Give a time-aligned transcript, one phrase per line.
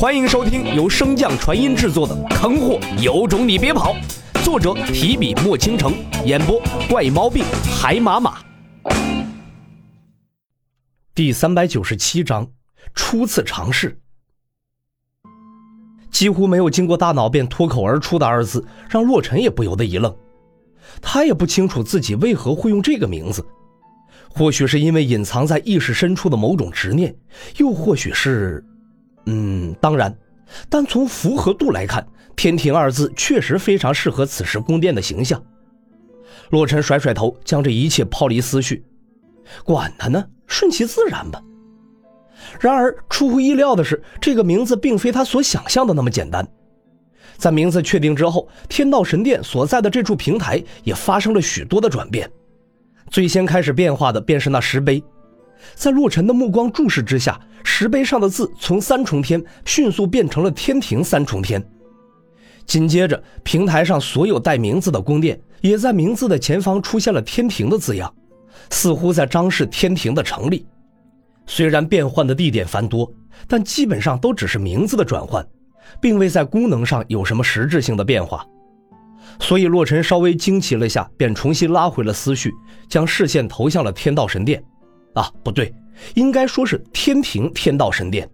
[0.00, 3.94] 欢迎收听由升降传音制作的《坑货有种你别跑》，
[4.42, 5.92] 作者提笔墨倾城，
[6.24, 6.58] 演播
[6.88, 7.44] 怪猫病
[7.78, 8.38] 海马马。
[11.14, 12.50] 第三百九十七章，
[12.94, 14.00] 初次尝试。
[16.10, 20.16] 几乎没有经过大脑便脱口而出的二字，让洛尘也不由得一愣。
[21.02, 23.44] 他也不清楚自己为何会用这个名字，
[24.30, 27.14] 或许是因为隐藏在意识深处的某种执念，
[27.58, 28.64] 又或许是……
[29.26, 30.16] 嗯，当然，
[30.68, 32.06] 但从符合度来看
[32.36, 35.42] ，“天庭”二字确实非常适合此时宫殿的形象。
[36.50, 38.84] 洛尘甩甩头，将这一切抛离思绪，
[39.64, 41.40] 管他呢，顺其自然吧。
[42.58, 46.46] 然而，出乎意料的是，这个名字并非他所想象的那么简单。
[47.36, 52.28] 在名字确定之后，天道神殿所在的这处平台也发生了许多的转变。
[53.10, 55.02] 最先开始变化的便是那石碑。
[55.74, 57.38] 在洛尘的目光注视之下，
[57.80, 61.66] 石碑上的字从三重天迅速变成了天庭三重天。
[62.66, 68.14] 紧接着，平台上所有带名字的宫殿也在名字的前方出现了天庭的字样，
[68.68, 70.66] 似乎在彰示天庭的成立。
[71.46, 73.10] 虽然变换的地点繁多，
[73.48, 75.42] 但基本上都只是名字的转换，
[76.02, 78.44] 并未在功能上有什么实质性的变化。
[79.38, 82.52] 所以，洛尘稍微惊奇了下，便重新拉回了思绪，
[82.90, 84.62] 将视线投向了天道神殿。
[85.14, 85.72] 啊，不对，
[86.14, 88.28] 应该说是天庭天道神殿。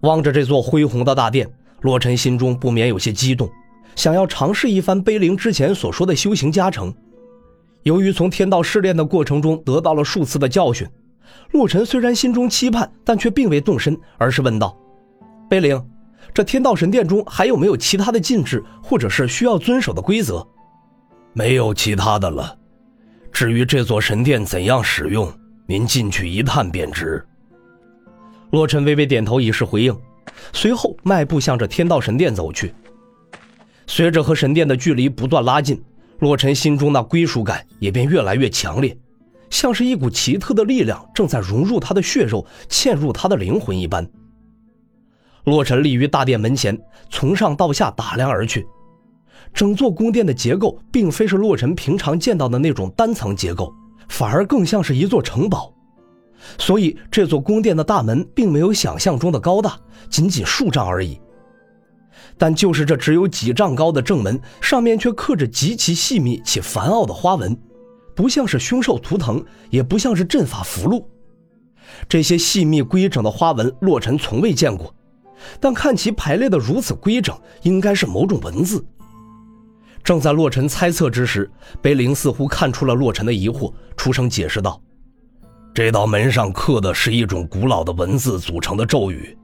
[0.00, 1.48] 望着这座恢宏的大殿，
[1.80, 3.50] 洛尘心中不免有些激动，
[3.96, 6.94] 想要尝试一番碑灵之前所说的修行加成。
[7.82, 10.86] 由于从天道试炼的过程中得到了数次的教训，
[11.52, 14.76] 洛尘虽然心中期盼，但却并未动身，而是问道
[15.48, 15.82] ：“碑灵，
[16.34, 20.46] 这天道神殿中还有没有其他的禁制，或者是需要遵守的规则
[21.32, 22.56] ？”“没有其他的了。
[23.32, 25.32] 至于这座神殿怎样使用？”
[25.70, 27.22] 您进去一探便知。
[28.52, 29.94] 洛尘微微点头以示回应，
[30.54, 32.74] 随后迈步向着天道神殿走去。
[33.86, 35.78] 随着和神殿的距离不断拉近，
[36.20, 38.96] 洛尘心中那归属感也便越来越强烈，
[39.50, 44.10] 像是一股奇特的力量正在融入他的血肉，嵌入他的灵魂一般。
[45.44, 46.78] 洛尘立于大殿门前，
[47.10, 48.66] 从上到下打量而去。
[49.52, 53.70] 整座宫殿的结构并非是洛尘平常见到的那种单层结构。
[54.08, 55.72] 反而更像是一座城堡，
[56.58, 61.20] 所以这座宫殿的大门并没有想象中的高大，仅仅数丈而已。
[62.36, 67.56] 但就是这只有几丈高的正门，上面却刻着极其细密且繁奥的花纹，
[68.14, 71.04] 不像是凶兽图腾，也不像是阵法符箓。
[72.08, 74.94] 这些细密规整的花纹，洛尘从未见过，
[75.58, 78.84] 但看其排列的如此规整，应该是某种文字。
[80.08, 81.50] 正在洛尘猜测之时，
[81.82, 84.80] 碑灵似乎看出了洛尘的疑惑，出声解释道
[85.74, 89.36] ：“这道门上刻的是一种古老的文字组成的咒语，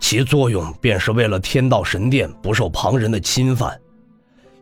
[0.00, 3.78] 其作用便是为了天道神殿不受旁人的侵犯。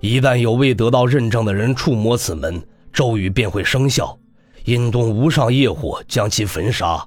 [0.01, 2.61] 一旦有未得到认证的人触摸此门，
[2.93, 4.19] 咒语便会生效，
[4.65, 7.07] 引动无上业火将其焚杀。”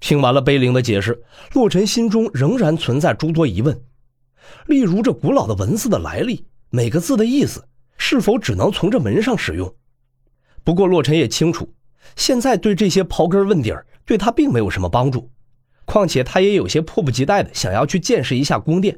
[0.00, 1.22] 听完了碑灵的解释，
[1.52, 3.80] 洛尘心中仍然存在诸多疑问，
[4.66, 6.44] 例如这古老的文字的来历。
[6.70, 7.66] 每个字的意思
[7.96, 9.74] 是否只能从这门上使用？
[10.62, 11.74] 不过洛尘也清楚，
[12.14, 15.30] 现在对这些刨根问底儿对他并没有什么帮助。
[15.84, 18.96] 况且他也有些迫不及待的想要去见识一下宫殿，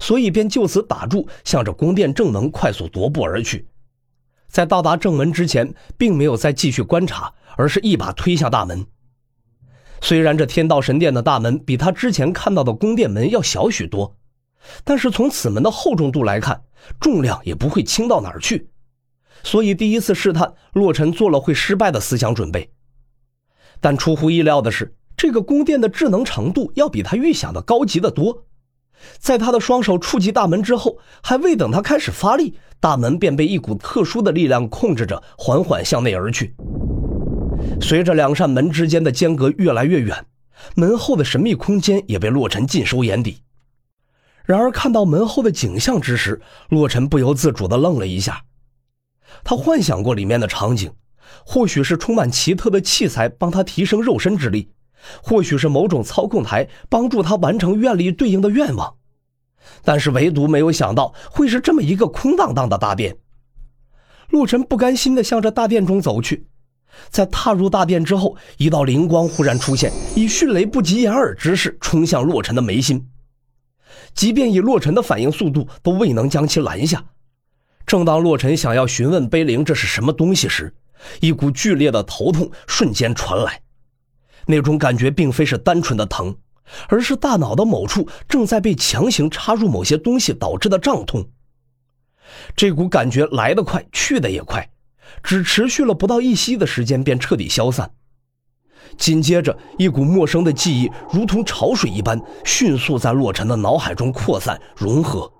[0.00, 3.68] 所以便就此打住，向着宫殿正门快速踱步而去。
[4.48, 8.84] 在到达正门之前，并没有再继续观察，而是一把推向大门。
[10.00, 14.16] 虽然这天道神殿的大门比他之前看到的宫殿门要小许多。
[14.84, 16.62] 但是从此门的厚重度来看，
[17.00, 18.68] 重量也不会轻到哪儿去，
[19.42, 22.70] 所以第一次试探，洛尘做了会失败的思想准备。
[23.80, 28.44] 但出乎意料的是，这个宫殿的智能程度要比他预想的高级的多。
[29.18, 36.54] 在他的双手触及大门之后，还未等他开始发力，大门便被一股特殊的力量控制着，缓缓向内而去。
[37.80, 40.26] 随着两扇门之间的间隔越来越远，
[40.74, 43.38] 门后的神秘空间也被洛尘尽收眼底。
[44.50, 48.42] 然而，看到门后的景象之时，洛尘不由自主地愣了一下。
[49.44, 50.90] 他幻想过里面的场景，
[51.46, 54.72] 或许是充满奇特的器材帮他提升肉身之力，
[55.22, 58.96] 或许是某种操控台帮助他完成愿力对应的愿望，
[59.84, 63.18] 但是唯独没有想到会是这么一个空荡荡的大殿。
[64.30, 66.48] 洛尘不甘心地向着大殿中走去，
[67.08, 73.06] 在踏入大殿之后，一道灵光忽然出现，以迅雷不及掩耳之势冲向洛尘的眉心。
[74.14, 77.04] 即便以洛尘的反应速度，都未能将其拦下。
[77.86, 80.74] 正当洛尘想要询问碑灵这是什么东西时，
[81.20, 83.62] 一股剧烈的头痛瞬间传来。
[84.46, 86.36] 那种感觉并非是单纯的疼，
[86.88, 91.28] 而是大脑的某处正在被强行插入某些东西导致的胀痛。
[92.54, 94.70] 这股感觉来得快，去得也快，
[95.22, 97.90] 只持续了不到一息的时间，便彻底消散。
[98.96, 105.30] 紧接着，一股陌生的记忆如同潮水一般，迅速在洛尘的脑海中扩散融合。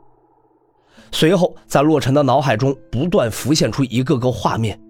[1.12, 4.80] 随后，在洛尘的脑海中不断浮现出一个个画面。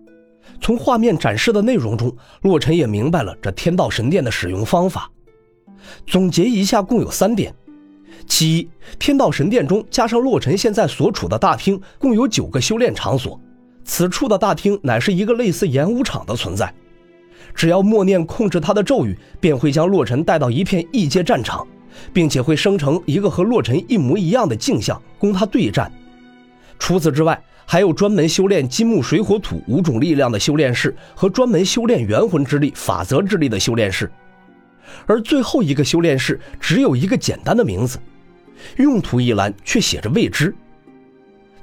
[0.61, 5.11] 从画面展示的内容中，洛尘也明白了这天道神殿的使用方法。
[6.07, 7.55] 总结一下，共有三点：
[8.27, 13.41] 其一，天道神殿中加上洛尘现在所处的大厅，共有九个修炼场所。
[13.83, 16.73] 此处的大厅乃是一个类似演武场的存在。
[17.55, 21.67] 只要默念控制他的咒语，便会将洛尘带到一片异界战场，
[22.13, 25.91] 并且会生成一个和洛尘一模一样的镜像，供他对战。
[26.79, 34.11] 除此之外，还有专门修炼金木水火土五种力量的修炼室，和专门修炼元魂之力、法则之力的修炼室。
[35.07, 37.99] 而最后一个修炼室只有一个简单的名字，
[38.79, 40.55] 用途一栏却写着未知。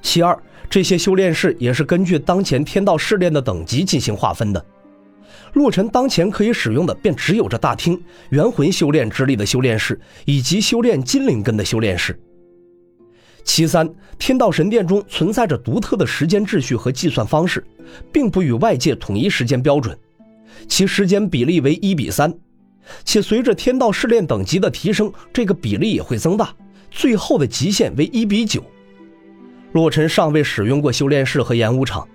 [0.02, 0.38] 其二，
[0.70, 4.66] 这些修炼室也是根据当前天道试炼的等级进行划分的。
[5.54, 12.20] 洛尘当前可以使用的便只有这大厅元魂修炼之力的修炼室，以及修炼金灵根的修炼室。
[13.44, 13.90] 其三，
[14.20, 17.66] 天道神殿中存在着独特的时间秩序和计算方式，
[18.12, 19.98] 并不与外界统一时间标准，
[20.68, 22.34] 其时间比例为一比三，
[23.06, 26.54] 且随着天道试炼等级的提升，这个比例也会增大，
[26.92, 28.62] 最后的极限为一比九。
[29.72, 32.06] 洛尘尚未使用过修炼室和演武场。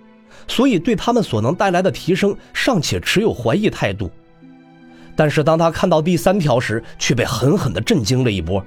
[0.48, 4.10] 所以，对他们所能带来的提升尚且持有怀疑态度。
[5.14, 8.64] 但是，当他看到第三条时，却被狠狠地震惊了一波。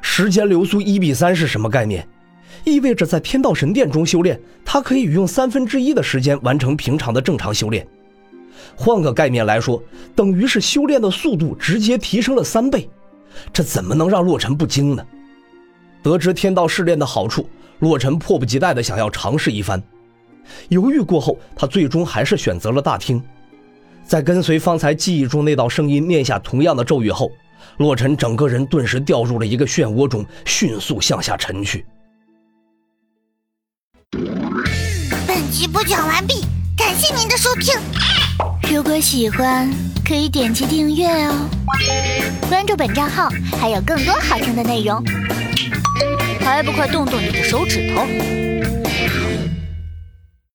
[0.00, 2.06] 时间流速一比三是什么概念？
[2.64, 7.86] 意味着在天道神殿中修炼，他可以用三分之一的时间完成平常的正常修炼。
[8.76, 9.82] 换个概念来说，
[10.14, 12.88] 等于是修炼的速度直接提升了三倍。
[13.52, 15.06] 这怎么能让洛尘不惊呢？
[16.02, 17.48] 得知天道试炼的好处，
[17.78, 19.82] 洛尘迫不及待地想要尝试一番。
[20.68, 23.22] 犹豫过后，他最终还是选择了大厅。
[24.04, 27.30] 在跟随方才记忆中那道声音念下同样的咒语后，
[27.76, 31.84] 洛尘整个人顿时掉入了一个漩涡中，迅速向下沉去。
[35.26, 36.44] 本集播讲完毕，
[36.76, 37.74] 感谢您的收听。
[38.72, 39.70] 如果喜欢，
[40.04, 41.48] 可以点击订阅哦，
[42.48, 43.28] 关注本账号
[43.60, 45.00] 还有更多好听的内容。
[46.40, 48.49] 还不快动动你的手指头！